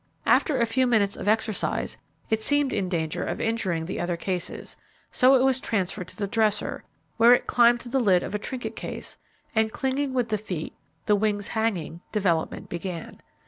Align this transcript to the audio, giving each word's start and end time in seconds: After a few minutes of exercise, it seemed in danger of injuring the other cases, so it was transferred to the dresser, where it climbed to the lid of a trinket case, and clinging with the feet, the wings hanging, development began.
After 0.25 0.57
a 0.59 0.65
few 0.65 0.87
minutes 0.87 1.15
of 1.15 1.27
exercise, 1.27 1.95
it 2.31 2.41
seemed 2.41 2.73
in 2.73 2.89
danger 2.89 3.23
of 3.23 3.39
injuring 3.39 3.85
the 3.85 3.99
other 3.99 4.17
cases, 4.17 4.75
so 5.11 5.35
it 5.35 5.43
was 5.43 5.59
transferred 5.59 6.07
to 6.07 6.15
the 6.15 6.25
dresser, 6.25 6.83
where 7.17 7.35
it 7.35 7.45
climbed 7.45 7.81
to 7.81 7.89
the 7.89 7.99
lid 7.99 8.23
of 8.23 8.33
a 8.33 8.39
trinket 8.39 8.75
case, 8.75 9.19
and 9.53 9.71
clinging 9.71 10.11
with 10.11 10.29
the 10.29 10.39
feet, 10.39 10.73
the 11.05 11.15
wings 11.15 11.49
hanging, 11.49 12.01
development 12.11 12.67
began. 12.67 13.21